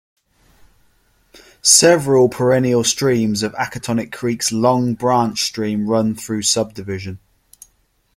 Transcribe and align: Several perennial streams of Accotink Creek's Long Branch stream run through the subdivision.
Several 1.61 2.27
perennial 2.27 2.83
streams 2.83 3.43
of 3.43 3.53
Accotink 3.53 4.11
Creek's 4.11 4.51
Long 4.51 4.95
Branch 4.95 5.39
stream 5.39 5.85
run 5.87 6.15
through 6.15 6.39
the 6.39 6.43
subdivision. 6.45 7.19